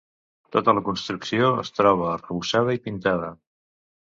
Tota 0.55 0.73
la 0.77 0.81
construcció 0.87 1.49
es 1.65 1.69
troba 1.81 2.09
arrebossada 2.15 2.75
i 2.79 2.83
pintada. 2.89 3.31